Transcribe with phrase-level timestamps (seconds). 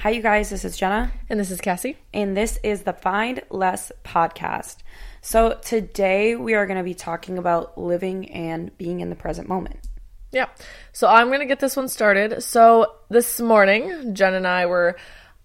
[0.00, 0.50] Hi, you guys.
[0.50, 1.96] This is Jenna, And this is Cassie.
[2.14, 4.76] and this is the Find Less podcast.
[5.20, 9.46] So, today we are going to be talking about living and being in the present
[9.48, 9.76] moment.
[10.32, 10.46] Yeah.
[10.92, 12.40] So I'm going to get this one started.
[12.42, 14.96] So this morning, Jen and I were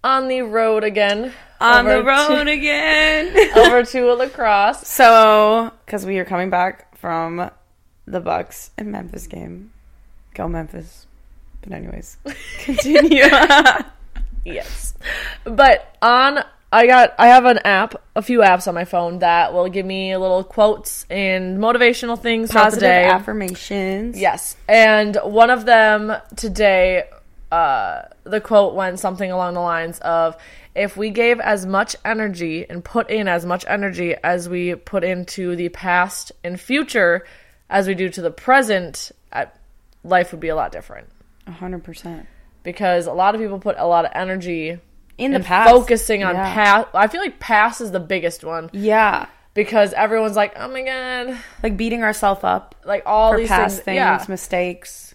[0.04, 1.32] on the road again.
[1.60, 3.34] On the road To, again.
[3.56, 4.86] over to La Crosse.
[4.86, 7.50] so, because we are coming back from
[8.06, 9.72] the Bucks and Memphis game.
[10.34, 11.06] Go, Memphis.
[11.62, 12.16] But, anyways,
[12.60, 13.24] continue.
[14.54, 14.94] Yes.
[15.44, 19.52] But on I got I have an app, a few apps on my phone that
[19.52, 23.04] will give me little quotes and motivational things Positive day.
[23.06, 24.18] affirmations.
[24.18, 24.56] Yes.
[24.68, 27.04] And one of them today,
[27.52, 30.36] uh, the quote went something along the lines of
[30.74, 35.04] if we gave as much energy and put in as much energy as we put
[35.04, 37.24] into the past and future
[37.70, 39.46] as we do to the present, uh,
[40.04, 41.08] life would be a lot different.
[41.48, 42.26] 100%.
[42.66, 44.78] Because a lot of people put a lot of energy
[45.18, 45.70] In the past.
[45.70, 46.52] focusing on Yeah.
[46.52, 46.88] past.
[46.92, 49.26] I feel like past is the biggest one Yeah.
[49.54, 53.84] because everyone's like, oh my god, Like beating ourselves up like all these past things,
[53.84, 55.14] things, yeah, mistakes.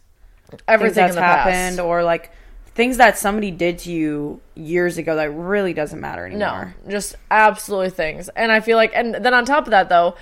[0.68, 1.50] everything that's in the past.
[1.50, 2.32] happened or like
[2.74, 6.74] things that somebody did to you years ago that really doesn't matter anymore.
[6.86, 8.30] No, just absolutely things.
[8.30, 10.16] And I feel like, and then on top of that, though,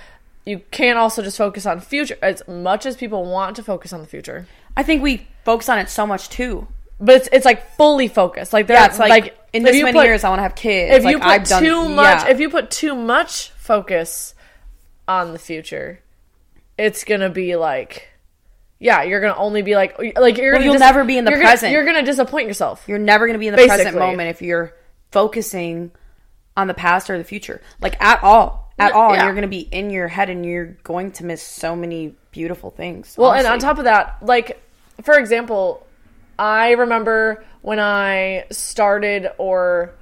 [0.44, 4.00] you can't also just focus on future as much as people want to focus on
[4.00, 4.46] the future.
[4.76, 6.66] I think we focus on it so much too.
[7.00, 8.52] But it's it's like fully focused.
[8.52, 10.96] Like that's it's like, in if this many put- years I want to have kids.
[10.96, 12.30] If like, you put I've done, too much, yeah.
[12.30, 14.34] if you put too much focus
[15.08, 16.00] on the future,
[16.78, 18.08] it's gonna be like.
[18.82, 21.30] Yeah, you're gonna only be like, like you're gonna you'll dis- never be in the
[21.30, 21.72] you're gonna- present.
[21.72, 22.84] you're gonna disappoint yourself.
[22.88, 24.74] you're never going to be in the present moment if you're
[25.10, 25.90] focusing
[26.56, 29.10] on the past or the future, like at all, at all.
[29.10, 29.24] And yeah.
[29.24, 32.70] you're going to be in your head, and you're going to miss so many beautiful
[32.70, 33.16] things.
[33.18, 34.62] Well, and on top of that, like
[35.02, 35.86] for example,
[36.40, 39.94] I remember when I started or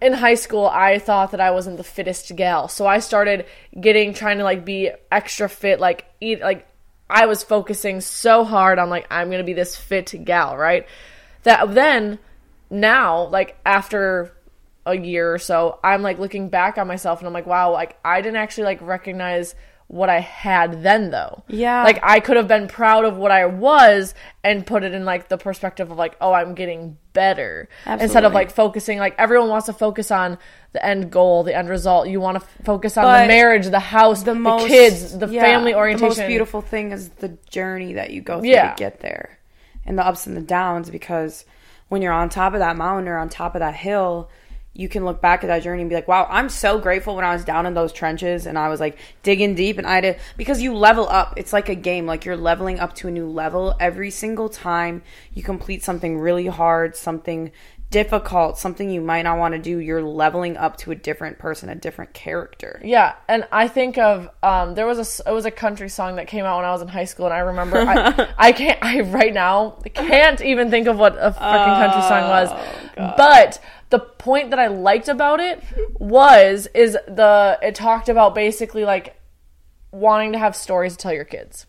[0.00, 2.66] in high school, I thought that I wasn't the fittest gal.
[2.66, 3.46] So I started
[3.80, 6.66] getting trying to like be extra fit, like eat like
[7.08, 10.84] I was focusing so hard on like I'm going to be this fit gal, right?
[11.44, 12.18] That then
[12.68, 14.34] now like after
[14.84, 17.96] a year or so, I'm like looking back on myself and I'm like, wow, like
[18.04, 19.54] I didn't actually like recognize
[19.92, 21.44] what I had then though.
[21.48, 21.84] Yeah.
[21.84, 25.28] Like I could have been proud of what I was and put it in like
[25.28, 27.68] the perspective of like, oh, I'm getting better.
[27.86, 30.38] Instead of like focusing like everyone wants to focus on
[30.72, 32.08] the end goal, the end result.
[32.08, 35.28] You want to f- focus on But the marriage, the house, the, most kids, the
[35.28, 36.08] yeah, family orientation.
[36.14, 38.70] The most beautiful thing is the journey that you go through Yeah.
[38.72, 39.38] to get there,
[39.84, 40.88] and the ups and the downs.
[40.88, 41.44] Because
[41.90, 44.30] when you're on top of that mountain or on top of that hill,
[44.74, 47.24] you can look back at that journey and be like, "Wow, I'm so grateful when
[47.24, 50.18] I was down in those trenches and I was like digging deep and I did."
[50.36, 51.34] Because you level up.
[51.36, 52.06] It's like a game.
[52.06, 55.02] Like you're leveling up to a new level every single time
[55.34, 57.52] you complete something really hard, something
[57.92, 59.78] difficult, something you might not want to do.
[59.78, 62.80] You're leveling up to a different person, a different character.
[62.82, 66.26] Yeah, and I think of um, there was a it was a country song that
[66.26, 69.00] came out when I was in high school, and I remember I, I can't I
[69.02, 72.50] right now can't even think of what a freaking country song was,
[73.16, 73.60] but
[73.92, 75.62] the point that I liked about it
[76.00, 79.14] was is the it talked about basically like
[79.92, 81.66] wanting to have stories to tell your kids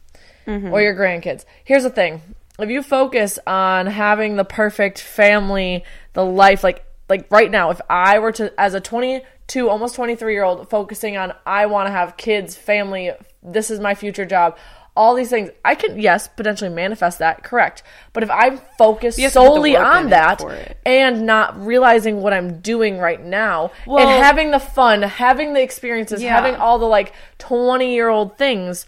[0.47, 0.73] mm-hmm.
[0.73, 1.43] or your grandkids.
[1.65, 2.21] Here's the thing.
[2.57, 7.81] If you focus on having the perfect family, the life like like right now, if
[7.89, 11.91] I were to as a 22 almost 23 year old focusing on I want to
[11.91, 13.11] have kids, family,
[13.43, 14.57] this is my future job,
[14.95, 17.81] all these things, I can yes, potentially manifest that, correct.
[18.13, 20.43] But if I'm focused You have to put the solely on that
[20.85, 25.61] and not realizing what I'm doing right now Well- and having the fun, having the
[25.63, 26.35] experiences, Yeah.
[26.35, 28.85] having all the like 20 year old things,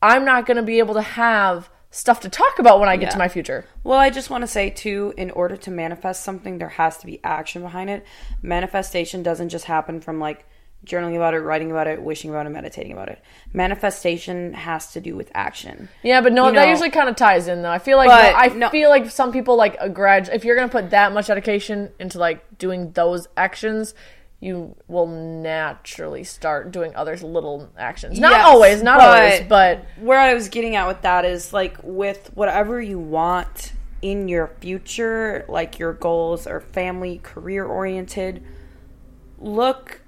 [0.00, 3.06] I'm not going to be able to have stuff to talk about when I get
[3.06, 3.10] Yeah.
[3.10, 3.64] to my future.
[3.82, 7.06] Well, I just want to say too, in order to manifest something, there has to
[7.06, 8.04] be action behind it.
[8.42, 10.44] Manifestation doesn't just happen from like
[10.84, 13.22] journaling about it, writing about it, wishing about it, meditating about it.
[13.52, 15.88] Manifestation has to do with action.
[16.02, 17.70] Yeah, but no, You that know- usually kind of ties in though.
[17.70, 20.28] I feel like But I no- feel like some people like a grad.
[20.32, 23.94] If you're going to put that much dedication into like doing those actions,
[24.40, 28.20] you will naturally start doing other little actions.
[28.20, 31.78] Not Yes, always, not always, but where I was getting at with that is like
[31.82, 33.72] with whatever you want
[34.02, 38.44] in your future, like your goals are family, career oriented.
[39.38, 40.02] Look,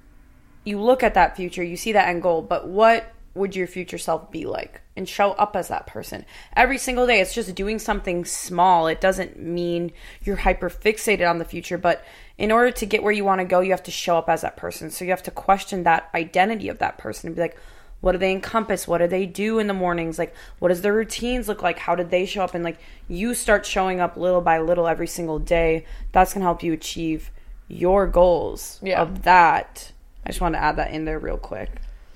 [0.67, 3.97] you look at that future, you see that end goal, but what would your future
[3.97, 4.81] self be like?
[4.95, 6.25] And show up as that person
[6.55, 7.21] every single day.
[7.21, 8.87] It's just doing something small.
[8.87, 9.91] It doesn't mean
[10.23, 12.03] you're hyper fixated on the future, but
[12.37, 14.41] in order to get where you want to go, you have to show up as
[14.41, 14.89] that person.
[14.89, 17.57] So you have to question that identity of that person and be like,
[18.01, 18.87] what do they encompass?
[18.87, 20.19] What do they do in the mornings?
[20.19, 21.79] Like, what does their routines look like?
[21.79, 22.53] How did they show up?
[22.53, 25.85] And like, you start showing up little by little every single day.
[26.11, 27.31] That's gonna help you achieve
[27.67, 29.01] your goals Yeah.
[29.01, 29.91] of that.
[30.27, 31.69] I just want to add that in there real quick.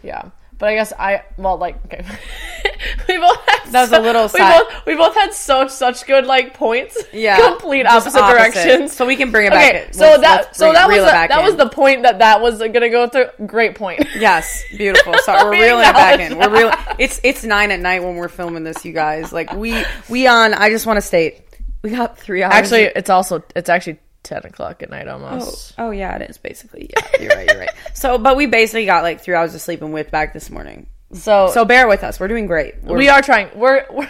[0.03, 0.31] Yeah.
[0.57, 2.05] But I guess I well like okay.
[3.07, 6.05] we both had That was a so- little we both we both had such such
[6.05, 7.01] good like points.
[7.13, 8.93] Yeah, Complete just opposite, directions.
[8.93, 9.73] So we can bring it back.
[9.73, 12.59] Okay, so that let's so that was the, that was the point that that was
[12.59, 13.27] gonna go through.
[13.47, 14.05] Great point.
[14.15, 15.15] Yes, beautiful.
[15.25, 16.37] So we're We reeling it back in.
[16.37, 16.71] We're real.
[16.99, 19.31] It's it's nine at night when we're filming this, you guys.
[19.33, 20.53] Like we we on.
[20.53, 21.41] I just want to state
[21.81, 22.53] we got three hours.
[22.53, 25.73] Actually, it's also it's actually ten o'clock at night oh, almost.
[25.77, 26.89] oh yeah, it is basically.
[26.89, 27.47] Yeah, you're right.
[27.49, 27.69] You're right.
[27.93, 30.87] So, but we basically got like three hours of sleep and whipped back this morning.
[31.13, 32.19] So So bear with us.
[32.19, 32.81] We're doing great.
[32.83, 33.49] We're, we are trying.
[33.57, 34.09] We're we're,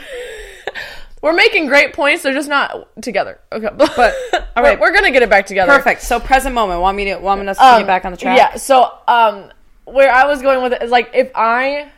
[1.22, 2.24] we're making great points.
[2.24, 3.40] They're just not together.
[3.52, 4.14] Okay, but
[4.56, 4.80] all right.
[4.80, 5.72] we're, we're gonna get it back together.
[5.72, 6.02] perfect.
[6.04, 6.82] So present moment.
[6.82, 8.38] Want me to want us to Um, get back on the track?
[8.38, 8.56] Yeah.
[8.56, 9.52] So, um,
[9.86, 11.90] where I was going with it is like if I,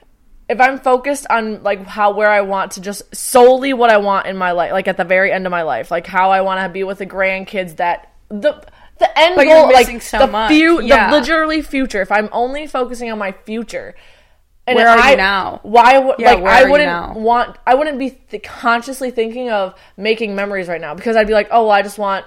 [0.49, 4.27] if I'm focused on like how where I want to just solely what I want
[4.27, 6.59] in my life, like at the very end of my life, like how I want
[6.61, 7.77] to be with the grandkids.
[7.77, 8.61] That the
[8.99, 10.49] the end But goal, like so the much.
[10.51, 11.09] few, Yeah.
[11.09, 12.01] the literally future.
[12.01, 13.95] If I'm only focusing on my future.
[14.65, 15.59] And Where are you now?
[15.63, 20.35] Why would Yeah, like I wouldn't want I wouldn't be th- consciously thinking of making
[20.35, 22.25] memories right now because I'd be like, oh, well, I just want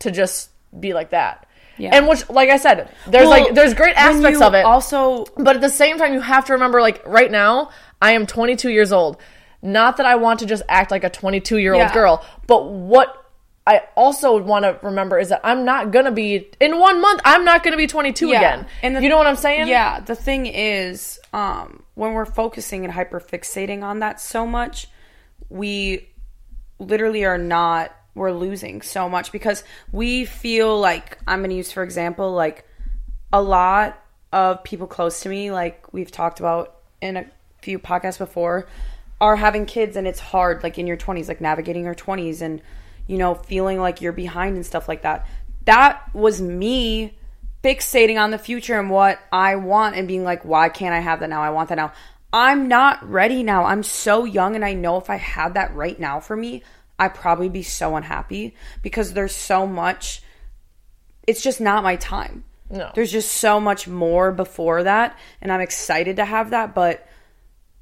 [0.00, 1.46] to just be like that.
[1.76, 1.90] Yeah.
[1.96, 4.64] And which, like I said, there's Well, like there's great aspects of it.
[4.64, 8.26] Also, but at the same time, you have to remember, like right now, I am
[8.26, 9.16] 22 years old.
[9.62, 11.92] Not that I want to just act like a 22 year old Yeah.
[11.94, 13.20] girl, but what
[13.66, 17.22] I also want to remember is that I'm not gonna be in one month.
[17.24, 18.38] I'm not gonna be 22 Yeah.
[18.38, 18.66] again.
[18.82, 19.68] And the- you know what I'm saying?
[19.68, 24.88] Yeah, the thing is, um, when we're focusing and hyperfixating on that so much,
[25.48, 26.10] we
[26.78, 31.82] literally are not we're losing so much because we feel like I'm gonna use for
[31.82, 32.66] example, like
[33.32, 34.00] a lot
[34.32, 37.26] of people close to me, like we've talked about in a
[37.62, 38.66] few podcasts before,
[39.20, 42.62] are having kids and it's hard, like in your twenties, like navigating your twenties and
[43.06, 45.26] you know, feeling like you're behind and stuff like that.
[45.66, 47.16] That was me
[47.62, 51.20] fixating on the future and what I want and being like, why can't I have
[51.20, 51.42] that now?
[51.42, 51.92] I want that now.
[52.32, 53.64] I'm not ready now.
[53.64, 56.64] I'm so young, and I know if I had that right now for me,
[56.98, 60.22] I'd probably be so unhappy because there's so much.
[61.26, 62.44] It's just not my time.
[62.70, 62.90] No.
[62.94, 67.06] There's just so much more before that, and I'm excited to have that, but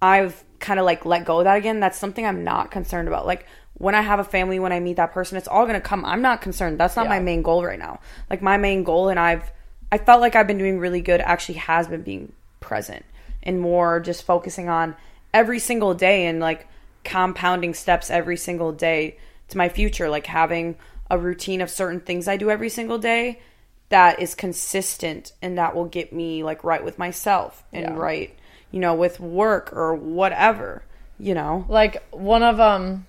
[0.00, 1.81] I've kind of like let go of that again.
[1.81, 3.26] That's something I'm not concerned about.
[3.26, 6.05] Like when I have a family, when I meet that person, it's all gonna come.
[6.05, 6.79] I'm not concerned.
[6.79, 8.00] That's not my main goal right now.
[8.31, 9.50] Like my main goal, and I've
[9.91, 11.20] I felt like I've been doing really good.
[11.20, 13.05] Actually, has been being present
[13.43, 14.97] and more just focusing on
[15.35, 16.67] every single day and like
[17.04, 19.16] compounding steps every single day
[19.49, 20.08] to my future.
[20.08, 20.76] Like having
[21.10, 23.40] a routine of certain things I do every single day
[23.90, 27.94] that is consistent and that will get me like right with myself and Yeah.
[27.94, 28.34] right
[28.70, 30.82] you know with work or whatever
[31.19, 33.06] you know like one of um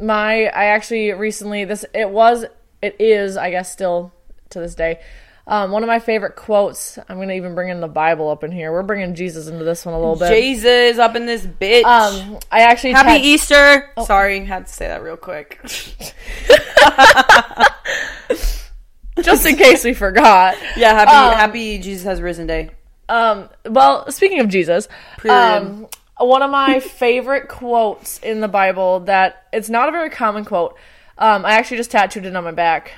[0.00, 2.44] my i actually recently this it was
[2.80, 4.12] it is i guess still
[4.50, 5.00] to this day
[5.46, 8.52] um, one of my favorite quotes i'm gonna even bring in the bible up in
[8.52, 8.72] here.
[8.72, 10.30] We're bringing jesus into this one a little bit.
[10.30, 11.84] Jesus up in this bitch.
[11.84, 13.90] Um i actually happy easter.
[14.04, 15.60] Sorry had to say that real quick.
[19.22, 20.56] Just in case we forgot.
[20.76, 22.70] Yeah happy Um, happy jesus has risen day.
[23.08, 24.88] Um, well, speaking of Jesus,
[25.28, 25.86] um,
[26.18, 30.76] one of my favorite quotes in the Bible that it's not a very common quote.
[31.18, 32.92] Um, I actually just tattooed it on my back,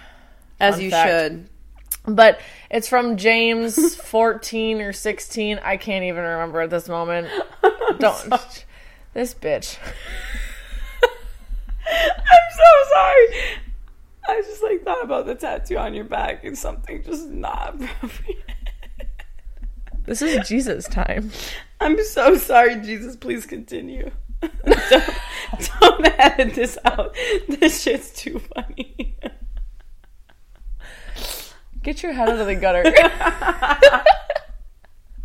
[0.61, 1.11] as fun you fact.
[1.11, 1.49] should
[2.07, 2.41] but
[2.71, 5.59] it's from James 14 or 16.
[5.63, 7.29] I can't even remember at this moment.
[7.99, 8.65] Don't.
[9.15, 9.79] This bitch.
[11.87, 13.27] i'm so sorry
[14.29, 18.43] i just like thought about the tattoo on your back and something just not appropriate
[20.05, 21.31] This is Jesus time.
[21.81, 23.17] I'm so sorry, Jesus.
[23.17, 24.11] Please continue.
[24.43, 25.11] don't,
[25.81, 27.17] don't edit this out.
[27.49, 28.94] This shit's too funny.
[31.85, 32.83] Get your head out of the gutter.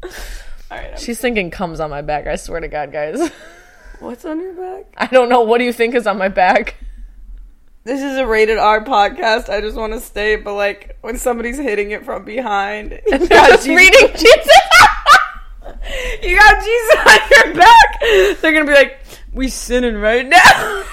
[0.03, 0.89] All right.
[0.91, 2.27] I'm- She's thinking comes on my back.
[2.27, 3.31] I swear to God, guys.
[3.99, 4.85] What's on your back?
[4.97, 5.41] I don't know.
[5.41, 6.75] What do you think is on my back?
[7.85, 9.49] This is a rated R podcast.
[9.49, 13.61] I just want to state, but like when somebody's hitting it from behind, you got
[13.61, 14.59] Jesus, reading Jesus.
[16.21, 17.99] you got Jesus on your back.
[18.41, 18.99] They're gonna be like,
[19.33, 20.83] "We sinning right now."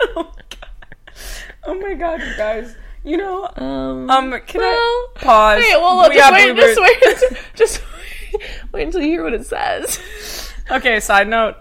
[0.00, 0.68] oh my god!
[1.64, 2.74] Oh my god, you guys.
[3.04, 5.58] You know, Um, um, can well, I pause?
[5.62, 7.82] Wait, well, look, We just wait, just wait, just
[8.32, 9.98] wait, wait until you hear what it says.
[10.70, 11.56] Okay, side note.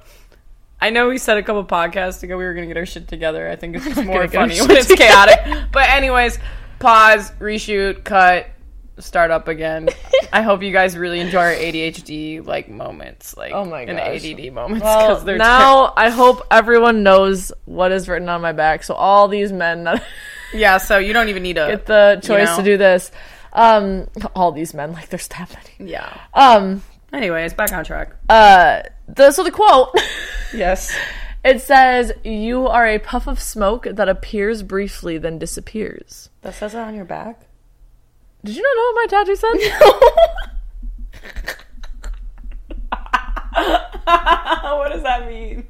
[0.81, 3.49] I know we said a couple podcasts ago we were gonna get our shit together.
[3.49, 5.39] I think it's just more gonna get our funny when it's chaotic.
[5.71, 6.37] But anyways,
[6.79, 8.47] pause, reshoot, cut,
[8.99, 9.89] start up again.
[10.33, 14.23] I hope you guys really enjoy our ADHD like moments, like Oh my and gosh.
[14.25, 14.83] ADD moments.
[14.83, 18.83] Well, now I hope everyone knows what is written on my back.
[18.83, 20.05] So all these men that ter-
[20.57, 20.77] yeah.
[20.77, 22.57] So you don't even need to get the choice know.
[22.57, 23.11] to do this,
[23.53, 25.91] um, all these men like there's that many.
[25.91, 26.15] Yeah.
[26.33, 26.83] Um,
[27.13, 28.13] Anyways, back on track.
[28.29, 29.95] uh, the so the quote.
[30.53, 30.95] Yes.
[31.43, 36.71] It says, "You are a puff of smoke that appears briefly, then disappears." That says
[36.71, 37.41] that on your back.
[38.45, 39.57] Did you not know what my tattoo said?
[44.77, 45.67] what does that mean?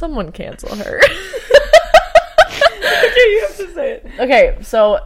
[0.00, 0.98] Someone cancel her.
[3.02, 4.06] Okay, you have to say it.
[4.18, 4.98] okay, so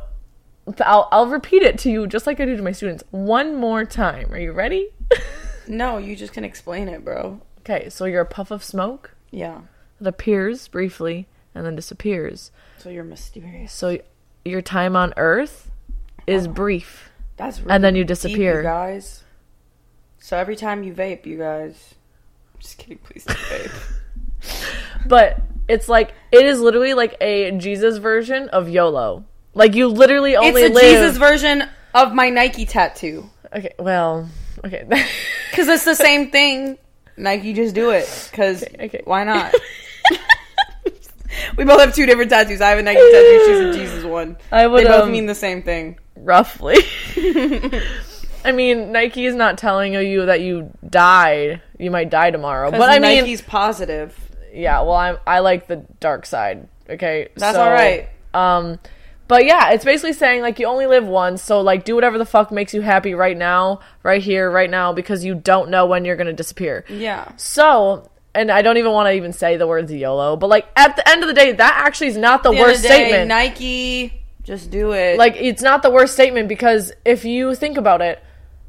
[0.80, 3.84] I'll I'll repeat it to you just like I do to my students one more
[3.84, 4.32] time.
[4.32, 4.88] Are you ready?
[5.66, 7.40] No, you just can explain it, bro.
[7.60, 9.62] okay, so you're a puff of smoke Yeah.
[9.98, 12.50] that appears briefly and then disappears.
[12.76, 13.72] So you're mysterious.
[13.72, 13.98] So
[14.44, 15.70] your time on Earth
[16.26, 16.52] is uh-huh.
[16.52, 17.10] brief.
[17.38, 18.58] That's really And then you deep, disappear.
[18.58, 19.24] you guys.
[20.18, 21.94] So every time you vape, you guys.
[22.54, 22.98] I'm just kidding.
[22.98, 23.93] Please don't vape.
[25.06, 29.24] But it's like it is literally like a Jesus version of YOLO.
[29.54, 30.84] Like you literally only it's a live.
[30.84, 33.30] Jesus version of my Nike tattoo.
[33.54, 34.28] okay, well,
[34.64, 34.84] okay.
[35.50, 36.78] Because it's the same thing.
[37.16, 38.28] Nike, just do it.
[38.28, 39.02] Because okay.
[39.04, 39.54] why not?
[41.56, 42.60] we both have two different tattoos.
[42.60, 43.42] I have a Nike tattoo.
[43.46, 44.36] She's a Jesus one.
[44.50, 46.00] I would They both um, mean the same thing.
[46.16, 46.78] roughly.
[48.44, 51.62] I mean, Nike is not telling you that you died.
[51.78, 52.70] You might die tomorrow.
[52.70, 54.18] But I mean, Nike's positive.
[54.54, 54.80] Yeah.
[54.82, 56.68] Well, I'm I like the dark side.
[56.88, 58.08] Okay, That's so, all right.
[58.32, 58.78] Um,
[59.26, 62.26] but yeah, it's basically saying like you only live once, so like do whatever the
[62.26, 66.04] fuck makes you happy right now, right here, right now, because you don't know when
[66.04, 66.84] you're gonna disappear.
[66.88, 67.32] Yeah.
[67.36, 70.96] So, and I don't even want to even say the words YOLO, but like at
[70.96, 73.28] the end of the day, that actually is not the, the worst the day, statement.
[73.28, 75.18] Nike, just do it.
[75.18, 78.22] like it's not the worst statement because if you think about it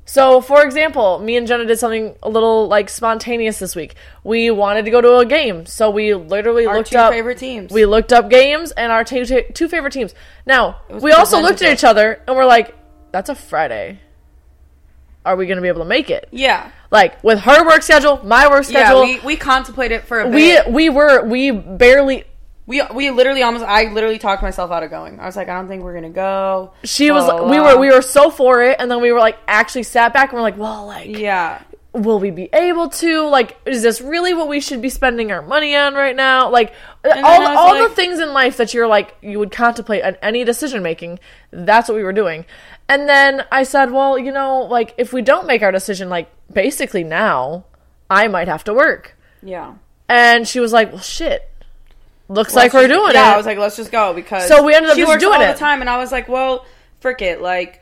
[0.06, 4.52] so for example me and jenna did something a little like spontaneous this week we
[4.52, 7.72] wanted to go to a game so we literally our looked two up favorite teams.
[7.72, 9.26] we looked up games and our two
[9.68, 10.14] favorite teams
[10.46, 12.76] now we also looked at each other and we're like
[13.12, 14.00] that's a friday
[15.26, 16.70] are we gonna be able to make it yeah.
[16.92, 19.06] like with her work schedule my work schedule.
[19.06, 20.72] Yeah, we, we contemplated for a we bit.
[20.72, 22.26] we were we barely
[22.68, 25.20] We we literally almost I literally talked myself out of going.
[25.20, 26.74] I was like, I don't think we're gonna go.
[26.84, 27.74] she was Blah, blah, we blah.
[27.76, 30.38] were we were so for it and then we were like actually sat back and
[30.38, 31.62] we're like well like Yeah.
[31.94, 35.42] will we be able to like is this really what we should be spending our
[35.44, 36.74] money on right now like
[37.06, 40.44] all, all like- the things in life that you're like you would contemplate on any
[40.44, 41.20] decision making
[41.52, 42.46] that's what we were doing
[42.90, 46.30] and then i said well you know like if we don't make our decision like
[46.52, 47.64] basically now
[48.10, 49.76] i might have to work Yeah.
[50.10, 51.50] and she was like well shit
[52.28, 54.74] looks like we're doing yeah, it I was like, let's just go because So we
[54.74, 55.54] ended up she just doing it all it.
[55.54, 56.66] the time, and I was like, well,
[57.00, 57.82] frick it, like.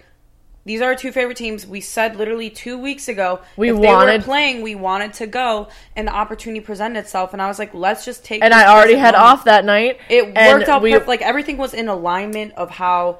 [0.66, 1.68] These are our two favorite teams.
[1.68, 5.28] We said literally two weeks ago We if they wanted- were playing, we wanted to
[5.28, 7.34] go, and the opportunity presented itself.
[7.34, 8.42] And I was like, let's just take.
[8.42, 11.10] and i already had off that night It worked out we- perfect.
[11.10, 13.20] Like everything was in alignment of how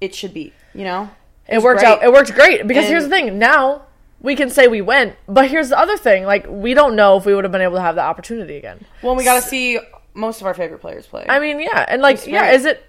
[0.00, 0.54] it should be.
[0.72, 1.10] You know,
[1.46, 1.88] It was worked great.
[1.90, 2.02] out.
[2.02, 3.38] It worked great because And- here's the thing.
[3.38, 3.82] Now
[4.22, 6.24] we can say we went, but here's the other thing.
[6.24, 8.86] Like we don't know if we would have been able to have the opportunity again.
[9.02, 9.78] Well, we got to see
[10.14, 11.26] most of our favorite players play.
[11.28, 12.84] I mean, yeah, and like, yeah, is it?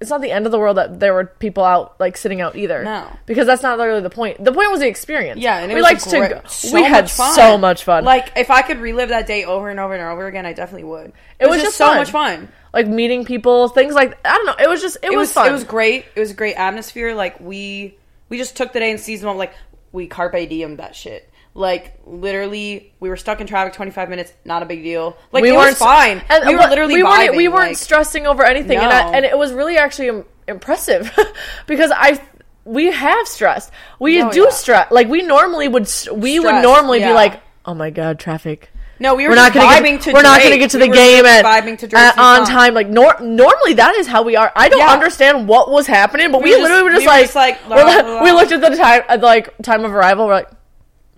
[0.00, 2.56] It's not the end of the world that there were people out like sitting out
[2.56, 2.82] either.
[2.82, 3.06] No.
[3.26, 4.42] because that's not really the point.
[4.42, 5.40] The point was the experience.
[5.40, 6.28] yeah, and it we was liked a to.
[6.42, 7.34] go- so we had fun.
[7.34, 8.04] so much fun.
[8.04, 10.84] Like, if I could relive that day over and over and over again, I definitely
[10.84, 11.12] would.
[11.38, 11.96] It, was was, just just so fun.
[11.98, 12.48] much fun.
[12.72, 14.54] like meeting people, things like I don't know.
[14.58, 15.48] It was just it, It was, was fun.
[15.48, 16.06] it was great.
[16.14, 17.14] It was a great atmosphere.
[17.14, 17.98] Like we
[18.30, 19.36] we just took the day and seized them.
[19.36, 19.52] Like
[19.92, 21.29] we carpe diem that shit.
[21.54, 24.32] Like literally, we were stuck in traffic twenty five minutes.
[24.44, 25.16] Not a big deal.
[25.32, 26.22] Like it was fine.
[26.28, 29.12] And we were literally we weren't vibing, we weren't like- stressing over anything, and, I,
[29.16, 31.12] and it was really actually im- impressive
[31.66, 32.20] because I
[32.64, 33.72] we have stressed.
[33.98, 34.50] We Oh, do yeah.
[34.50, 34.92] stress.
[34.92, 38.70] Like we normally would we would Stress, normally be like, oh my god, traffic.
[39.02, 40.86] No, we were, We're not gonna vibing get, to we're not gonna get to We
[40.88, 41.40] the game at,
[41.78, 42.74] to at- on time.
[42.74, 44.52] Like nor- normally that is how we are.
[44.54, 44.92] I don't Yeah.
[44.92, 47.34] understand what was happening, but we, were just- literally were just we were like, just
[47.34, 48.22] like, we're la, la, la.
[48.22, 50.26] we looked at the time at like time of arrival.
[50.26, 50.50] We're like,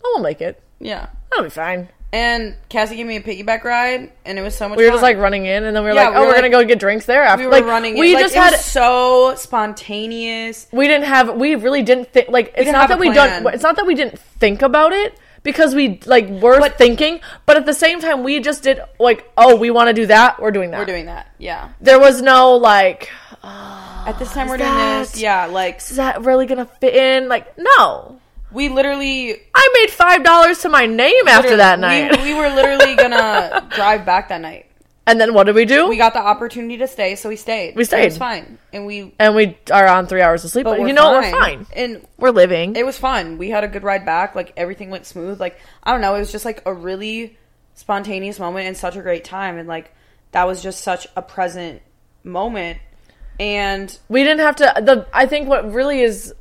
[0.05, 0.63] oh, we'll make it.
[0.81, 1.09] Yeah.
[1.31, 1.89] That'll be fine.
[2.15, 4.77] And Cassie gave me a piggyback ride, and it was so much.
[4.77, 4.95] We were fun.
[4.97, 6.43] just like running in, and then we were Yeah, like, we oh, were we're like-
[6.43, 7.41] gonna go get drinks there after.
[7.41, 7.97] we were like running.
[7.97, 8.15] we in.
[8.17, 10.67] Like, just it had was so spontaneous.
[10.73, 13.77] we didn't have we really didn't think like it's not that we don't it's not
[13.77, 17.75] that we didn't think about it because we like were But- thinking but at the
[17.75, 20.79] same time we just did like oh we want to do that we're doing that
[20.81, 21.29] We're doing that.
[21.39, 21.71] Yeah.
[21.81, 23.11] there was no like
[23.43, 25.21] At this time, oh, we're doing that- this.
[25.21, 25.47] Yeah.
[25.47, 28.19] Like is that really gonna fit in like no
[28.53, 32.49] we literally i made five dollars to my name after that night We, we were
[32.49, 34.67] literally gonna drive back that night.
[35.07, 35.89] and then what did we do?
[35.89, 37.75] we got the opportunity to stay, so we stayed.
[37.75, 38.03] We stayed.
[38.03, 39.13] It was fine, and we.
[39.19, 40.63] and we are on three hours of sleep.
[40.65, 41.67] But, But you know, we're fine.
[41.75, 42.77] and We're living.
[42.77, 43.37] it was fun.
[43.37, 44.35] We had a good ride back.
[44.37, 45.41] Like everything went smooth.
[45.41, 47.37] Like I don't know, it was just like a really
[47.75, 49.59] spontaneous moment and such a great time.
[49.59, 49.93] And like
[50.31, 51.83] that was just such a present
[52.23, 52.79] moment.
[53.41, 56.33] And we didn't have to the i think what really is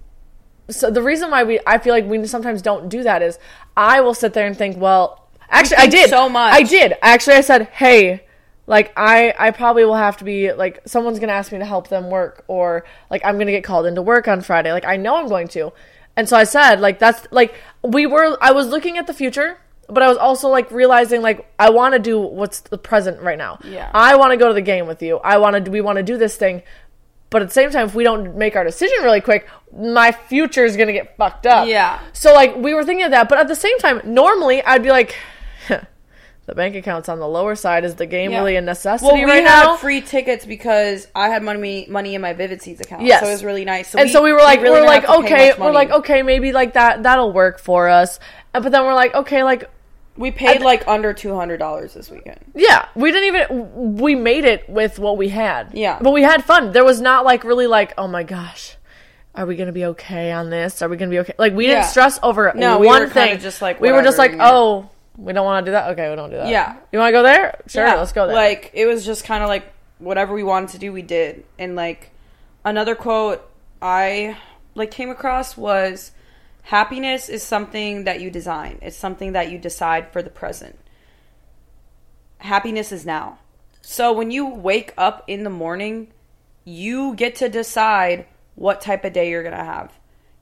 [0.72, 3.38] so the reason why we i feel like we sometimes don't do that is
[3.78, 6.10] i will sit there and think well actually i did.
[6.10, 6.54] so much.
[6.54, 6.94] i did.
[7.02, 8.24] Actually i said hey
[8.68, 11.90] like i i probably will have to be like someone's gonna ask me to help
[11.90, 14.72] them work or like i'm gonna get called into work on friday.
[14.72, 15.72] Like i know i'm going to.
[16.16, 19.58] And so i said like that's like we were i was looking at the future
[19.88, 23.38] but i was also like realizing like i want to do what's the present right
[23.38, 23.60] now.
[23.64, 23.92] Yeah.
[23.94, 25.18] i want to go to the game with you.
[25.18, 26.64] I want to we want to do this thing
[27.32, 30.64] but at the same time, if we don't make our decision really quick, my future
[30.66, 31.68] is gonna get fucked up.
[31.68, 32.00] Yeah.
[32.14, 34.90] So like we were thinking of that, but at the same time, normally I'd be
[34.90, 35.16] like,
[36.46, 37.86] the bank account's on the lower side.
[37.86, 38.40] Is the game Yeah.
[38.40, 39.76] really a necessity well, we right had now?
[39.78, 43.04] free tickets because I had money money in my Vivid Seats account.
[43.04, 43.22] Yes.
[43.22, 43.96] so it was really nice.
[43.96, 46.74] and so we were like, really we're like, to okay, we're like, okay, maybe like
[46.74, 48.20] that that'll work for us.
[48.54, 49.70] Uh, But then we're like, okay, like
[50.18, 52.40] we paid like under two hundred dollars this weekend.
[52.54, 55.72] Yeah, we didn't even we made it with what we had.
[55.74, 56.00] Yeah.
[56.02, 56.72] But we had fun.
[56.74, 58.76] There was not like really like, oh my gosh,
[59.36, 60.82] are we gonna be okay on this?
[60.82, 61.34] Are we gonna be okay?
[61.40, 61.76] Like we Yeah.
[61.76, 63.40] didn't stress over No, we one were thing.
[63.40, 65.92] just like, we were just like, oh, we don't want to do that.
[65.92, 66.48] Okay, we don't do that.
[66.50, 66.76] Yeah.
[66.92, 67.62] You want to go there?
[67.68, 68.36] Sure, Yeah, let's go there.
[68.36, 71.46] Like it was just kind of like whatever we wanted to do, we did.
[71.58, 72.12] And like
[72.66, 73.48] another quote
[73.82, 74.38] I
[74.76, 76.12] like came across was
[76.64, 78.80] happiness is something that you design.
[78.82, 80.78] It's something that you decide for the present.
[82.40, 83.40] Happiness is now.
[83.82, 86.12] So when you wake up in the morning,
[86.64, 88.26] you get to decide
[88.56, 89.92] what type of day you're going to have.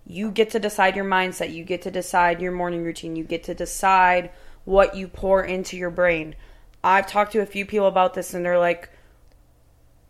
[0.06, 1.54] You get to decide your mindset.
[1.54, 3.16] You get to decide your morning routine.
[3.16, 4.32] You get to decide
[4.66, 6.36] what you pour into your brain.
[6.84, 8.90] I've talked to a few people about this and they're like,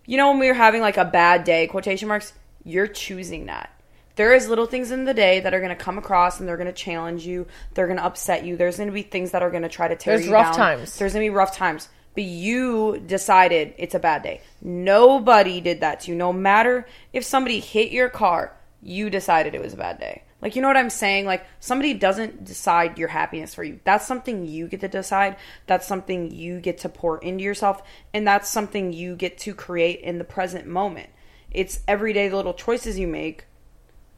[0.06, 3.70] you know, when we were having like a bad day, quotation marks, you're choosing that.
[4.20, 6.58] There is little things in the day that are going to come across and they're
[6.58, 7.48] going to challenge you.
[7.74, 8.58] They're going to upset you.
[8.58, 10.48] There's going to be things that are going to try to tear There's you rough
[10.48, 10.56] down.
[10.56, 10.98] times.
[10.98, 11.88] There's going to be rough times.
[12.16, 14.42] But you decided it's a bad day.
[14.62, 16.18] Nobody did that to you.
[16.18, 18.54] No matter if somebody hit your car,
[18.84, 20.24] you decided it was a bad day.
[20.42, 21.26] Like, you know what I'm saying?
[21.26, 23.80] Like, somebody doesn't decide your happiness for you.
[23.86, 25.38] That's something you get to decide.
[25.66, 27.82] That's something you get to pour into yourself.
[28.14, 31.08] And that's something you get to create in the present moment.
[31.52, 33.46] It's everyday little choices you make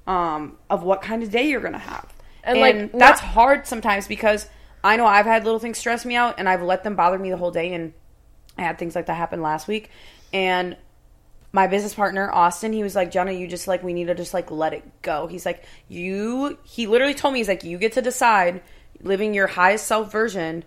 [0.08, 2.14] um, of what kind of day you're going to have.
[2.44, 4.48] And, And, like, that's not- hard sometimes because
[4.84, 7.30] I know I've had little things stress me out and I've let them bother me
[7.30, 7.74] the whole day.
[7.74, 7.94] And
[8.58, 9.90] I had things like that happen last week.
[10.34, 10.76] And
[11.54, 14.34] my business partner Austin, he was like, "Jenna, you just like we need to just
[14.34, 17.92] like let it go." He's like, "You." He literally told me, "He's like, you get
[17.94, 18.62] to decide
[19.02, 20.64] living your highest self version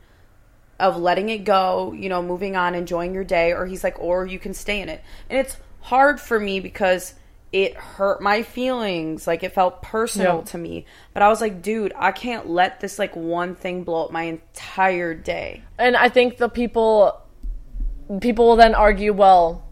[0.79, 4.27] of letting it go, you know, moving on, enjoying your day, or he's like, or
[4.27, 7.15] you can stay in it." And it's hard for me because
[7.55, 10.45] it hurt my feelings, like it felt personal Yeah.
[10.51, 10.87] to me.
[11.13, 14.25] But I was like, dude, I can't let this like one thing blow up my
[14.25, 15.63] entire day.
[15.79, 17.21] and I think the people
[18.21, 19.63] people will then argue, well,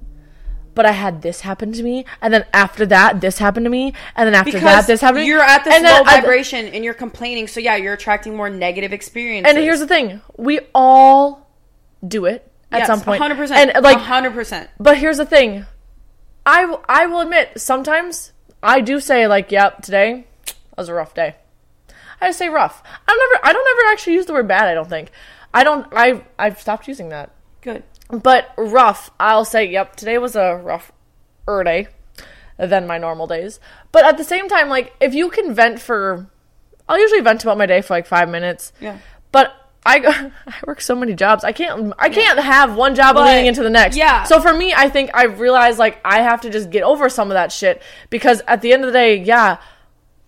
[0.74, 3.92] but I had this happen to me, and then after that, this happened to me,
[4.16, 5.18] and then after that, this happened.
[5.18, 5.26] to me.
[5.26, 8.92] you're at this and low vibration and you're complaining, so yeah, you're attracting more negative
[8.92, 9.50] experiences.
[9.52, 11.50] And here's the thing: we all
[12.06, 13.20] do it at Yes, some point.
[13.20, 13.50] 100%.
[13.50, 14.68] And like, 100%.
[14.78, 15.66] but here's the thing:
[16.44, 20.26] I w- I will admit sometimes I do say like, "Yep, today
[20.76, 21.36] was a rough day."
[22.20, 22.82] I say rough.
[22.84, 24.68] I don't ever I don't ever actually use the word bad.
[24.68, 25.10] I don't think.
[25.52, 25.86] I don't.
[25.92, 27.30] I I've stopped using that.
[27.60, 27.82] Good.
[28.10, 30.92] But rough, I'll say, "Yep, today was a rough
[31.48, 31.88] er day
[32.58, 36.26] than my normal days." But at the same time, like if you can vent for,
[36.88, 38.72] I'll usually vent about my day for like five minutes.
[38.80, 38.98] Yeah.
[39.30, 39.52] But
[39.84, 39.98] I
[40.46, 41.44] I work so many jobs.
[41.44, 43.96] I can't I can't have one job But- leading into the next.
[43.96, 44.24] yeah.
[44.24, 47.30] So for me, I think I realized like I have to just get over some
[47.30, 49.58] of that shit because at the end of the day, yeah,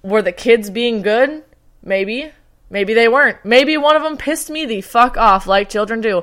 [0.03, 1.45] were the kids being good?
[1.83, 2.33] Maybe.
[2.71, 3.39] Maybe they weren't.
[3.45, 6.23] Maybe one of them pissed me the fuck off like children do.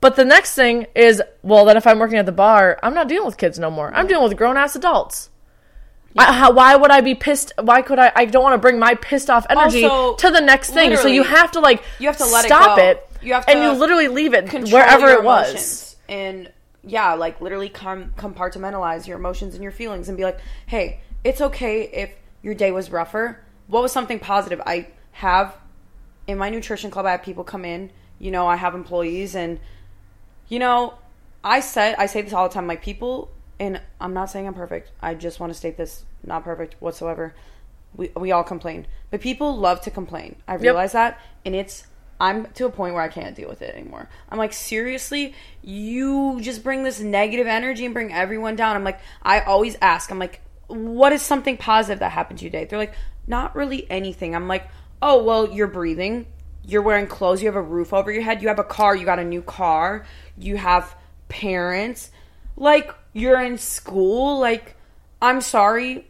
[0.00, 3.08] But the next thing is, well, then if I'm working at the bar, I'm not
[3.08, 3.92] dealing with kids no more.
[3.94, 5.30] I'm dealing with grown ass adults.
[6.18, 7.52] I, how, why would I be pissed?
[7.60, 8.12] Why could I?
[8.14, 10.96] I don't want to bring my pissed off energy Also, to the next thing.
[10.96, 12.84] So you have to like you have to let it stop go.
[12.84, 13.08] it.
[13.22, 15.96] You have to and you literally leave it wherever it was.
[16.08, 16.52] And
[16.84, 21.40] yeah, like literally com- compartmentalize your emotions and your feelings and be like, hey, it's
[21.40, 22.10] okay if
[22.42, 23.40] your day was rougher.
[23.66, 24.60] What was something positive?
[24.64, 25.54] I have
[26.26, 29.60] in my nutrition club, I have people come in, you know, I have employees and
[30.48, 30.94] you know,
[31.44, 34.54] I said I say this all the time, like people and I'm not saying I'm
[34.54, 34.92] perfect.
[35.00, 37.34] I just want to state this, not perfect whatsoever.
[37.94, 38.86] We we all complain.
[39.10, 40.36] But people love to complain.
[40.46, 41.84] I realize that and it's
[42.20, 44.08] I'm to a point where I can't deal with it anymore.
[44.28, 48.74] I'm like, seriously, you just bring this negative energy and bring everyone down.
[48.74, 52.50] I'm like, I always ask, I'm like, what is something positive that happened to you
[52.50, 52.64] today?
[52.64, 52.94] They're like,
[53.26, 54.34] not really anything.
[54.34, 54.68] I'm like,
[55.00, 56.26] oh, well, you're breathing.
[56.64, 57.40] You're wearing clothes.
[57.40, 58.42] You have a roof over your head.
[58.42, 58.96] You have a car.
[58.96, 60.04] You got a new car.
[60.36, 60.94] You have
[61.28, 62.10] parents.
[62.56, 64.38] Like, you're in school.
[64.38, 64.76] Like,
[65.20, 66.06] I'm sorry.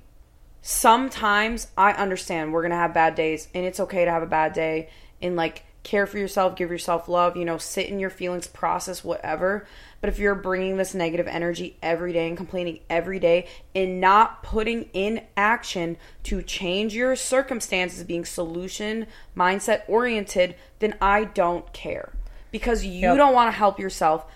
[0.62, 4.26] Sometimes I understand we're going to have bad days and it's okay to have a
[4.26, 4.90] bad day
[5.22, 9.02] and like care for yourself, give yourself love, you know, sit in your feelings, process
[9.02, 9.66] whatever.
[10.00, 14.42] But if you're bringing this negative energy every day and complaining every day and not
[14.42, 22.12] putting in action to change your circumstances, being solution mindset oriented, then I don't care
[22.50, 23.16] because you Yep.
[23.16, 24.26] don't want to help yourself.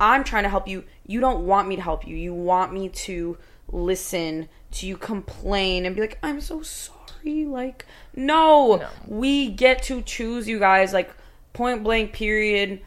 [0.00, 0.84] I'm trying to help you.
[1.06, 2.16] You don't want me to help you.
[2.16, 3.36] You want me to
[3.70, 7.44] listen to you complain and be like, I'm so sorry.
[7.44, 7.84] Like,
[8.16, 8.88] no, No.
[9.06, 10.92] we get to choose, you guys.
[10.92, 11.10] Like,
[11.52, 12.80] point blank, period.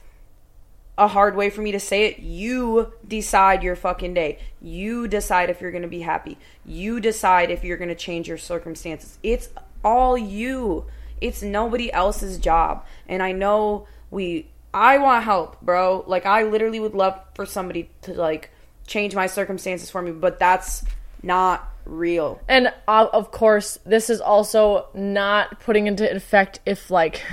[0.97, 2.19] A hard way for me to say it.
[2.19, 4.39] You decide your fucking day.
[4.62, 6.38] You decide if you're going to be happy.
[6.65, 9.17] You decide if you're going to change your circumstances.
[9.23, 9.49] It's
[9.84, 10.86] all you.
[11.19, 12.86] It's nobody else's job.
[13.08, 16.03] And I know we I want help, bro.
[16.07, 18.49] Like I literally would love for somebody to like
[18.88, 20.83] change my circumstances for me, but that's
[21.21, 22.41] not real.
[22.47, 27.23] And uh, of course, this is also not putting into effect if like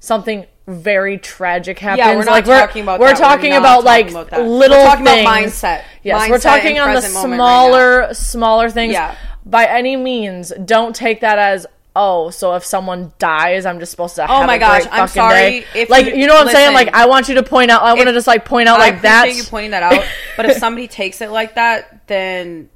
[0.00, 1.98] something very tragic happens.
[1.98, 3.14] Yeah, we're not like talking about we're that.
[3.14, 4.40] We're talking about talking like about that.
[4.40, 5.84] We're little talking about mindset.
[6.02, 8.92] Yes, we're talking on the moment right smaller, smaller things.
[8.92, 9.16] Yeah.
[9.46, 11.66] By any means, don't take that as.
[12.00, 14.22] Oh, so if someone dies, I'm just supposed to.
[14.24, 16.72] Oh have my gosh, I'm sorry if like you- you know what I'm saying?
[16.72, 17.82] Like I want you to point out.
[17.82, 19.34] I want to just like point out I like that.
[19.34, 20.04] you pointing that out,
[20.36, 22.70] but if somebody takes it like that, then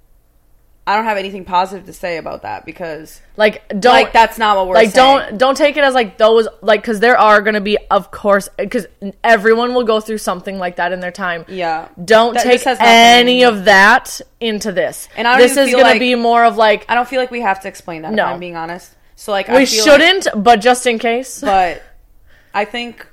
[0.85, 4.57] I don't have anything positive to say about that because Like don't like that's not
[4.57, 5.29] what we're like saying.
[5.29, 8.11] don't don't take it as like those like because there are going to be of
[8.11, 8.89] course because
[9.23, 11.45] everyone will go through something like that in their time.
[11.47, 11.87] Yeah.
[12.05, 15.09] Don't That- take any of that into this.
[15.17, 17.31] And I don't this is to like- be more of like I don't feel like
[17.31, 18.13] we have to explain that.
[18.13, 18.25] No.
[18.25, 18.91] I'm being honest.
[19.17, 21.41] So like I we shouldn't, but just in case.
[21.43, 21.83] but
[22.55, 23.07] I think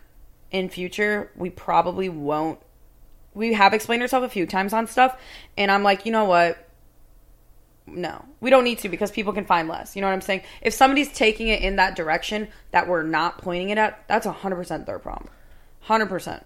[0.51, 2.59] in future we probably won't.
[3.33, 5.19] We have explained ourselves a few times on stuff,
[5.57, 6.65] and I'm like, you know what?
[7.85, 9.95] No, we don't need to because people can find less.
[9.95, 10.43] You know what I'm saying?
[10.62, 14.85] If somebody's taking it in that direction that we're not pointing it at, that's 100%
[14.85, 15.29] their problem.
[15.88, 16.43] 100%.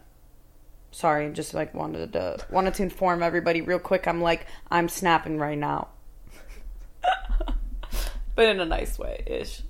[0.91, 4.07] Sorry, just like wanted to wanted to inform everybody real quick.
[4.07, 5.87] I'm like I'm snapping right now.
[8.35, 9.61] but in a nice way ish.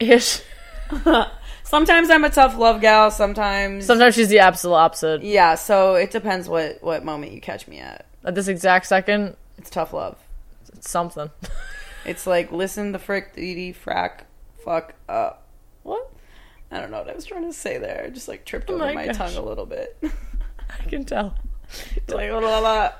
[0.00, 0.42] Ish.
[1.64, 3.10] sometimes I'm a tough love gal.
[3.10, 5.22] Sometimes, Sometimes she's the absolute opposite.
[5.22, 5.54] yeah.
[5.54, 8.06] So it depends what what moment you catch me at.
[8.24, 10.16] At this exact second, It's tough love.
[10.74, 11.30] it's something.
[12.04, 14.20] It's like listen the frick, dee frack,
[14.64, 15.46] fuck up.
[15.82, 16.10] what?
[16.70, 18.04] I don't know what I was trying to say there.
[18.06, 19.98] I just like tripped Oh over my my, tongue a little bit.
[20.70, 21.34] I can tell.
[22.08, 22.92] like la, la, la.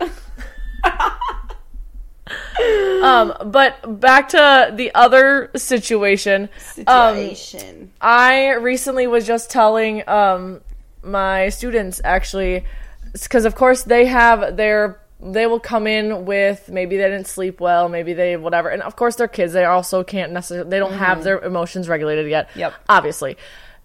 [3.02, 6.48] Um, but back to the other situation.
[6.86, 7.92] Um, situation.
[8.00, 10.60] I recently was just telling um
[11.02, 12.64] my students actually
[13.12, 17.60] because of course they have their they will come in with maybe they didn't sleep
[17.60, 18.68] well, maybe they whatever.
[18.68, 22.28] And of course they're kids, they also can't necessarily they don't have their emotions regulated
[22.28, 22.48] yet.
[22.54, 22.74] Yep.
[22.88, 23.36] Obviously.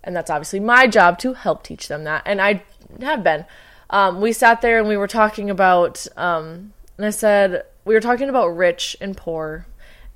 [0.04, 2.24] And that's obviously my job to help teach them that.
[2.26, 2.64] And I
[3.02, 3.46] have been.
[3.90, 8.00] Um, we sat there and we were talking about um and I said we were
[8.00, 9.66] talking about rich and poor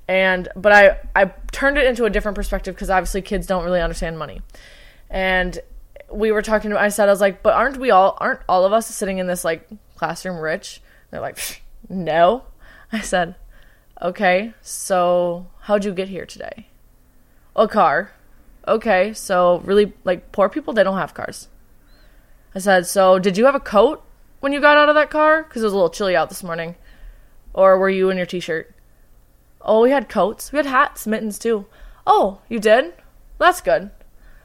[0.08, 3.82] and but I I turned it into a different perspective because obviously kids don't really
[3.82, 4.40] understand money,
[5.10, 5.58] and
[6.10, 6.72] we were talking.
[6.72, 9.26] I said I was like, but aren't we all aren't all of us sitting in
[9.26, 10.80] this like classroom rich?
[11.10, 11.58] They're like, "Psh,
[11.90, 12.44] no.
[12.90, 13.36] I said,
[14.00, 16.68] okay, so how'd you get here today?
[17.54, 18.12] A car.
[18.66, 21.48] Okay, so really like poor people they don't have cars.
[22.54, 24.02] I said, so did you have a coat
[24.40, 25.42] when you got out of that car?
[25.42, 26.76] Because it was a little chilly out this morning,
[27.54, 28.74] or were you in your t-shirt?
[29.60, 30.52] Oh, we had coats.
[30.52, 31.66] We had hats, mittens too.
[32.06, 32.94] Oh, you did?
[33.38, 33.90] That's good.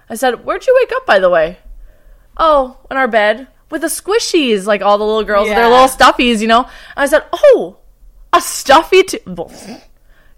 [0.09, 1.59] I said, Where'd you wake up, by the way?
[2.37, 5.87] Oh, in our bed with the squishies, like all the little girls with their little
[5.87, 6.63] stuffies, you know?
[6.63, 7.77] And I said, Oh,
[8.33, 9.19] a stuffy too.
[9.25, 9.51] Well,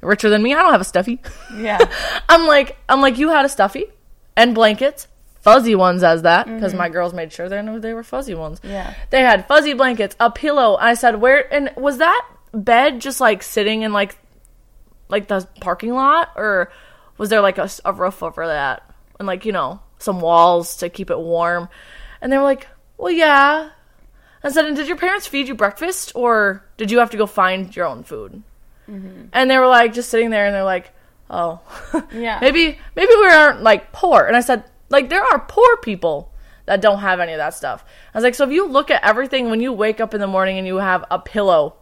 [0.01, 0.53] richer than me.
[0.53, 1.19] I don't have a stuffy.
[1.55, 1.79] Yeah.
[2.29, 3.85] I'm like, I'm like, you had a stuffy
[4.35, 5.07] and blankets,
[5.41, 8.59] fuzzy ones as that, because my girls made sure they knew they were fuzzy ones.
[8.59, 8.69] Mm-hmm.
[8.69, 8.93] Yeah.
[9.09, 10.75] They had fuzzy blankets, a pillow.
[10.75, 14.17] I said, where, and was that bed just like sitting in like,
[15.09, 16.71] like the parking lot, or
[17.17, 18.83] was there like a roof over that,
[19.19, 21.69] and like you know some walls to keep it warm?
[22.21, 23.69] And they were like, well, yeah.
[24.43, 27.25] I said, and did your parents feed you breakfast, or did you have to go
[27.25, 28.43] find your own food?
[28.89, 29.25] Mm-hmm.
[29.33, 30.91] And they were like just sitting there, and they're like,
[31.29, 31.59] oh,
[32.13, 32.39] Yeah.
[32.41, 34.25] maybe maybe we aren't like poor.
[34.25, 36.31] And I said, Like there are poor people
[36.65, 37.83] that don't have any of that stuff.
[38.13, 40.27] I was like, so if you look at everything when you wake up in the
[40.27, 41.75] morning and you have a pillow,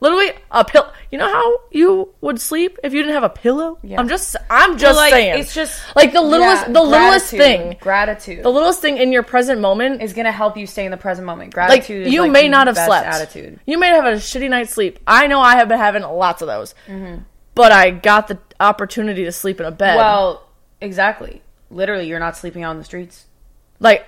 [0.00, 0.92] literally a pillow.
[1.10, 3.78] You know how you would sleep if you didn't have a pillow?
[3.96, 5.40] I'm just, I'm just like saying.
[5.40, 8.44] it's just like the littlest, yeah, the littlest thing, Gratitude.
[8.44, 11.26] the littlest thing in your present moment is gonna help you stay in the present
[11.26, 11.54] moment.
[11.56, 12.06] like Gratitude.
[12.06, 13.06] is you like may not have slept.
[13.06, 13.60] Attitude.
[13.66, 14.98] You may have had a shitty night's sleep.
[15.06, 16.74] I know I have been having lots of those.
[16.86, 17.22] Mm-hmm.
[17.54, 19.96] But I got the opportunity to sleep in a bed.
[19.96, 20.48] Well,
[20.80, 21.42] exactly.
[21.70, 23.26] Literally, you're not sleeping out on the streets.
[23.80, 24.06] like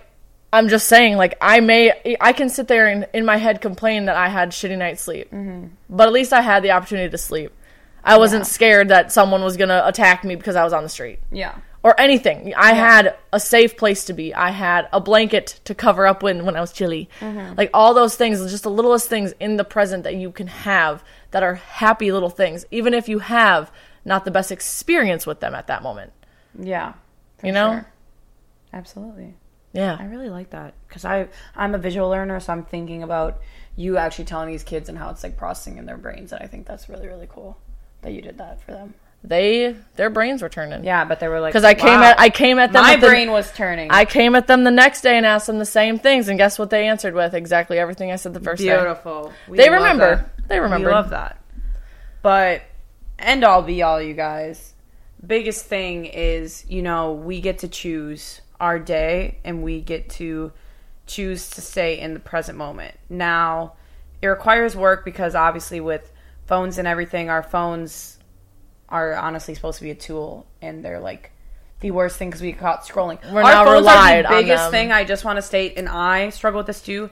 [0.52, 4.04] I'm just saying, like I may, I can sit there and in my head complain
[4.06, 5.68] that I had shitty night sleep, Mm-hmm.
[5.88, 7.52] but at least I had the opportunity to sleep.
[8.04, 11.20] I wasn't scared that someone was gonna attack me because I was on the street
[11.30, 11.54] Yeah.
[11.84, 12.52] or anything.
[12.56, 14.34] I had a safe place to be.
[14.34, 17.08] I had a blanket to cover up when when I was chilly.
[17.20, 17.54] Mm-hmm.
[17.56, 21.02] Like all those things, just the littlest things in the present that you can have
[21.30, 23.70] that are happy little things, even if you have
[24.04, 26.12] not the best experience with them at that moment.
[26.58, 26.94] Yeah.
[27.42, 27.70] You know?
[27.72, 27.86] sure.
[28.72, 29.34] Absolutely.
[29.74, 33.40] I really like that because I I'm a visual learner, so I'm thinking about
[33.76, 36.46] you actually telling these kids and how it's like processing in their brains, and I
[36.46, 37.58] think that's really really cool
[38.02, 38.94] that you did that for them.
[39.24, 40.84] They their brains were turning.
[40.84, 43.06] Yeah, but they were like Because I came at I came at them my the-
[43.06, 43.90] brain was turning.
[43.90, 46.58] I came at them the next day and asked them the same things, and guess
[46.58, 47.32] what they answered with?
[47.32, 48.74] Exactly everything I said the first day.
[48.76, 49.32] Beautiful.
[49.48, 50.16] They remember.
[50.16, 50.48] that.
[50.48, 50.88] They remember.
[50.88, 51.38] We love that.
[52.20, 52.62] But
[53.18, 54.74] end all be all, you guys.
[55.24, 60.52] Biggest thing is, you know, we get to choose our day and we get to
[61.04, 62.94] choose to stay in the present moment.
[63.10, 63.74] Now,
[64.22, 66.10] it requires work because obviously with
[66.46, 68.18] phones and everything, our phones
[68.88, 71.32] are honestly supposed to be a tool and they're like
[71.80, 73.18] the worst thing because we caught scrolling.
[73.32, 76.58] We're our phones are the biggest thing I just want to state, and I struggle
[76.58, 77.10] with this too.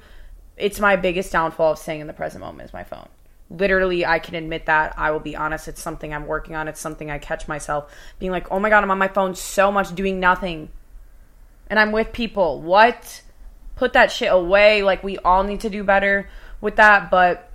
[0.57, 3.09] It's my biggest downfall of staying in the present moment is my phone.
[3.51, 4.95] Literally, I can admit that.
[4.97, 5.67] I will be honest.
[5.67, 6.69] It's something I'm working on.
[6.69, 9.73] It's something I catch myself being like, oh my God, I'm on my phone so
[9.73, 10.69] much doing nothing.
[11.71, 12.61] And I'm with people.
[12.61, 13.23] What?
[13.77, 14.83] Put that shit away.
[14.83, 16.29] Like, we all need to do better
[16.61, 17.11] with that.
[17.11, 17.51] But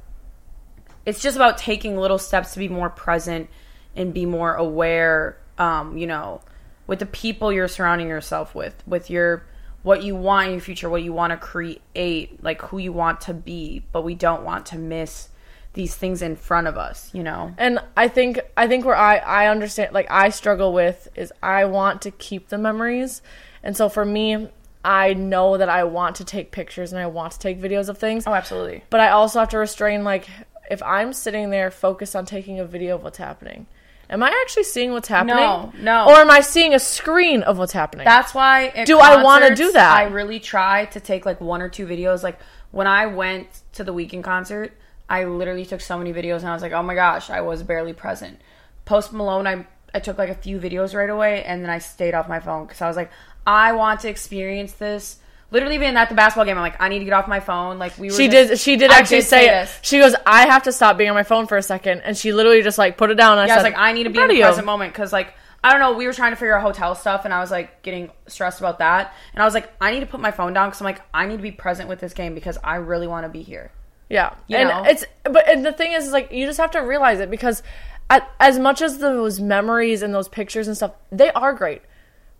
[1.05, 3.49] it's just about taking little steps to be more present
[3.95, 6.41] and be more aware um, you know
[6.87, 9.45] with the people you're surrounding yourself with with your
[9.83, 13.21] what you want in your future what you want to create like who you want
[13.21, 15.29] to be but we don't want to miss
[15.73, 19.17] these things in front of us you know And I think I think where I
[19.17, 23.21] I understand like I struggle with is I want to keep the memories.
[23.65, 24.47] And so for me,
[24.85, 27.97] I know that I want to take pictures and I want to take videos of
[27.97, 28.25] things.
[28.27, 30.27] oh absolutely But I also have to restrain like
[30.69, 33.65] if I'm sitting there focused on taking a video of what's happening.
[34.07, 35.37] Am I actually seeing what's happening?
[35.37, 36.05] No, no.
[36.07, 38.05] Or am I seeing a screen of what's happening?
[38.05, 38.83] That's why.
[38.85, 39.97] Do I wanna do that?
[39.97, 42.21] I really try to take like one or two videos.
[42.21, 44.73] Like when I went to the Weeknd concert,
[45.09, 47.63] I literally took so many videos, and I was like, oh my gosh, I was
[47.63, 48.39] barely present.
[48.85, 52.13] Post Malone, I I took like a few videos right away, and then I stayed
[52.13, 53.09] off my phone because I was like,
[53.45, 55.17] I want to experience this.
[55.51, 57.77] Literally being at the basketball game, I'm like, I need to get off my phone.
[57.79, 58.15] Like we were.
[58.15, 59.51] she just- did she did I actually did say, it.
[59.65, 59.79] this.
[59.83, 62.33] She goes, I have to stop being on my phone for a second and she
[62.33, 64.03] literally just like put it down and I Yeah, I was said, like, I need
[64.03, 65.93] to be in the you." present moment because, like, I don't know.
[65.93, 68.77] We were trying to figure out hotel stuff, and I was like getting stressed about
[68.79, 69.13] that.
[69.33, 71.25] And I was like, I need to put my phone down because I'm like, I
[71.25, 73.71] need to be present with this game because I really want to be here.
[74.09, 74.83] Yeah, You and know?
[74.85, 77.63] it's but and the thing is, is like you just have to realize it because
[78.11, 81.81] at, as much as those memories and those pictures and stuff, they are great.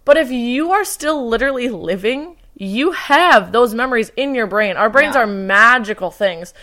[0.06, 4.78] But if you are still literally living, you have those memories in your brain.
[4.78, 5.24] Our brains Yeah.
[5.24, 6.54] are magical things.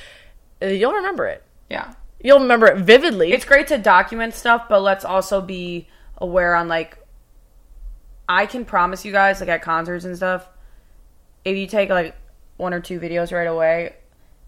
[0.63, 1.43] Uh, You'll remember it.
[1.69, 3.33] Yeah, You'll remember it vividly.
[3.33, 6.99] it's great to document stuff, but let's also be aware on like.
[8.29, 10.49] I can promise you guys, like at concerts and stuff,
[11.45, 12.15] if you take like
[12.57, 13.97] one or two videos right away,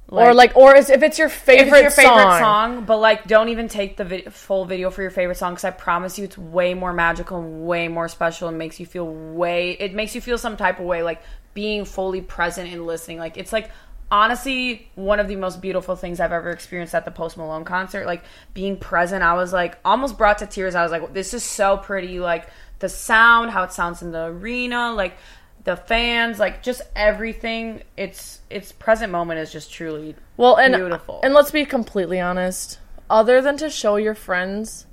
[0.09, 2.99] or like, or is, if it's your favorite, if it's your favorite song, song, but
[2.99, 6.25] like don't even take the full video for your favorite song because I promise you
[6.25, 10.15] it's way more magical and way more special and makes you feel way it makes
[10.15, 11.23] you feel some type of way like
[11.55, 13.19] being fully present and listening.
[13.19, 13.71] Like it's like
[14.11, 18.07] honestly one of the most beautiful things I've ever experienced at the Post Malone concert.
[18.07, 20.75] Like being present I was like almost brought to tears.
[20.75, 22.21] I was like this is so pretty.
[22.21, 25.17] Like the sound how it sounds in the arena like
[25.65, 31.21] the fans like just everything it's it's present moment is just truly Well, and Beautiful.
[31.23, 32.79] and let's be completely honest.
[33.11, 34.87] Other than to show your friends,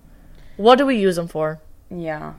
[0.58, 1.60] what do we use them for?
[1.90, 2.34] yeah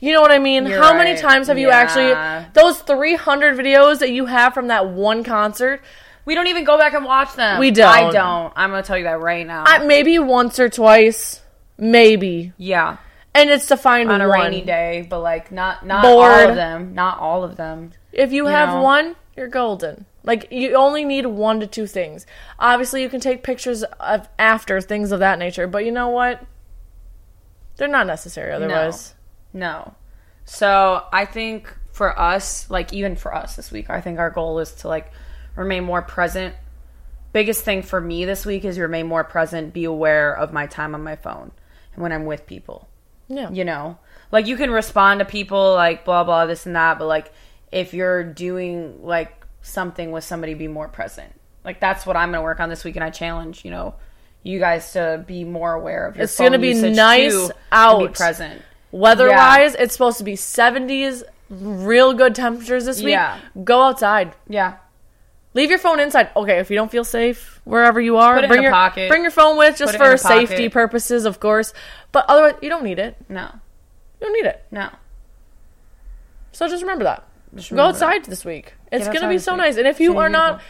[0.00, 0.66] You know what I mean?
[0.66, 1.76] You're How many times have you Yeah.
[1.76, 5.80] actually those 300 videos that you have from that one concert?
[6.26, 7.58] We don't even go back and watch them.
[7.60, 7.86] We don't.
[7.86, 8.50] I don't.
[8.56, 9.64] I'm gonna tell you that right now.
[9.66, 11.42] I, maybe once or twice,
[11.76, 12.52] maybe.
[12.56, 12.96] yeah,
[13.34, 14.40] And it's to find on a one.
[14.40, 16.30] rainy day, but like not not Bored.
[16.30, 16.94] all of them.
[16.94, 17.90] Not all of them.
[18.12, 18.82] If you, have know?
[18.82, 20.06] one, you're golden.
[20.22, 22.26] Like you only need one to two things.
[22.58, 26.44] Obviously, you can take pictures of after things of that nature, but you know what?
[27.76, 29.14] They're not necessary otherwise.
[29.52, 29.94] No.
[30.44, 34.60] So I think for us, like even for us this week, I think our goal
[34.60, 35.10] is to like
[35.56, 36.54] remain more present.
[37.32, 40.94] Biggest thing for me this week is remain more present, be aware of my time
[40.94, 41.50] on my phone
[41.94, 42.88] and when I'm with people.
[43.28, 43.50] Yeah.
[43.50, 43.98] You know,
[44.30, 47.32] like you can respond to people like blah blah this and that, but like
[47.72, 51.32] if you're doing like something with somebody, be more present.
[51.64, 53.94] Like that's what I'm gonna work on this week, and I challenge you know
[54.42, 56.24] you guys to be more aware of your.
[56.24, 58.00] It's gonna be nice too, out.
[58.00, 58.62] be present.
[58.92, 63.10] Weather-wise, it's supposed to be 70s, real good temperatures this week.
[63.10, 63.40] Yeah.
[63.64, 64.36] Go outside.
[64.48, 64.76] Yeah,
[65.54, 66.30] Leave your phone inside.
[66.36, 69.08] Okay, if you don't feel safe wherever you are, Put it in bring your pocket.
[69.08, 71.72] bring your phone with just Put for safety purposes, of course.
[72.12, 73.16] But otherwise, you don't need it.
[73.28, 73.48] no,
[74.20, 74.64] You don't need it.
[74.72, 74.88] no.
[76.52, 77.24] So just remember that.
[77.54, 78.74] Go remember outside this week.
[78.92, 79.58] It's Get gonna be so week.
[79.58, 79.76] nice.
[79.76, 80.60] And if you are not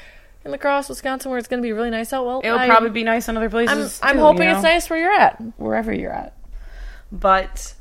[0.44, 2.90] in La Crosse, Wisconsin, where it's gonna be really nice out, well, It'll I- probably
[2.90, 4.00] be nice in other I'm places.
[4.02, 5.40] I'm hoping you it's nice where you're at.
[5.56, 6.34] wherever you're at.
[7.10, 7.72] But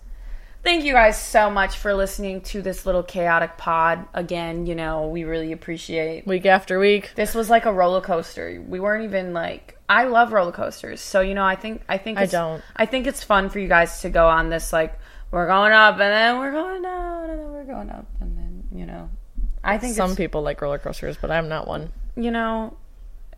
[0.64, 4.06] thank you guys so much for listening to this little chaotic pod.
[4.14, 7.12] Again, you know, we really appreciate Week after week.
[7.16, 8.64] this was like a roller coaster.
[8.68, 11.02] We weren't even like I love roller coasters.
[11.02, 12.64] So, you know, I think I think I don't.
[12.76, 14.98] I think it's fun for you guys to go on this like
[15.32, 18.64] we're going up and then we're going down and then we're going up and then,
[18.72, 19.10] you know.
[19.64, 21.92] I think Some people like roller coasters, but I'm not one.
[22.16, 22.76] you know,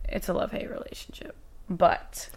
[0.08, 1.36] it's a love-hate relationship.
[1.70, 2.28] But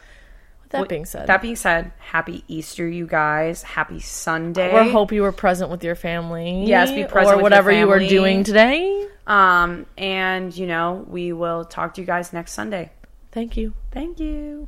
[0.69, 3.63] that being said, that being said, happy Easter, you guys.
[3.63, 4.83] Happy Sunday.
[4.83, 6.65] we hope you were present with your family.
[6.65, 9.07] Yes, be present with or whatever you were doing today.
[9.27, 12.91] Um, and you know, we will talk to you guys next Sunday.
[13.31, 13.73] Thank you.
[13.91, 14.67] Thank you.